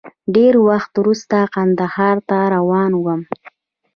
[0.35, 3.21] ډېر وخت وروسته کندهار ته روان وم.